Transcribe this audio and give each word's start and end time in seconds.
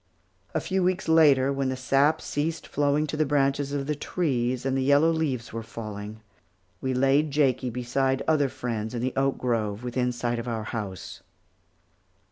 A 0.55 0.59
few 0.59 0.81
weeks 0.81 1.07
later, 1.07 1.53
when 1.53 1.69
the 1.69 1.75
sap 1.75 2.21
ceased 2.21 2.65
flowing 2.65 3.05
to 3.05 3.15
the 3.15 3.23
branches 3.23 3.71
of 3.71 3.85
the 3.85 3.93
trees, 3.93 4.65
and 4.65 4.75
the 4.75 4.81
yellow 4.81 5.11
leaves 5.11 5.53
were 5.53 5.61
falling, 5.61 6.21
we 6.81 6.91
laid 6.95 7.29
Jakie 7.29 7.69
beside 7.69 8.23
other 8.27 8.49
friends 8.49 8.95
in 8.95 9.01
the 9.03 9.13
oak 9.15 9.37
grove 9.37 9.83
within 9.83 10.11
sight 10.11 10.39
of 10.39 10.47
our 10.47 10.63
house. 10.63 11.21